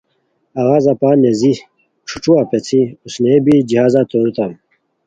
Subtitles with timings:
[0.59, 1.51] اوا زاپان نیژی
[2.09, 4.51] ݯھوݯھوا پیڅھی اوسنئے بی جہازہ توریتام